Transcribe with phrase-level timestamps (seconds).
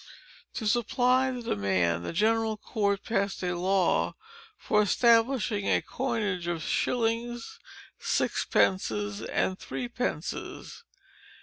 [0.55, 4.15] To supply the demand, the general court passed a law
[4.57, 7.59] for establishing a coinage of shillings,
[7.99, 10.81] sixpences, and threepences.